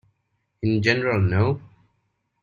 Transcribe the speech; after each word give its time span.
In 0.63 0.81
general, 0.81 1.21
no. 1.21 1.61